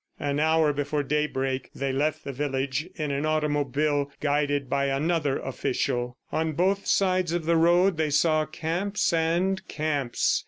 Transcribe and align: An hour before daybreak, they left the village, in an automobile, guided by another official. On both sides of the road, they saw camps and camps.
An 0.19 0.39
hour 0.39 0.73
before 0.73 1.03
daybreak, 1.03 1.69
they 1.75 1.93
left 1.93 2.23
the 2.23 2.33
village, 2.33 2.89
in 2.95 3.11
an 3.11 3.23
automobile, 3.23 4.09
guided 4.19 4.67
by 4.67 4.85
another 4.85 5.37
official. 5.37 6.17
On 6.31 6.53
both 6.53 6.87
sides 6.87 7.33
of 7.33 7.45
the 7.45 7.55
road, 7.55 7.97
they 7.97 8.09
saw 8.09 8.47
camps 8.47 9.13
and 9.13 9.63
camps. 9.67 10.39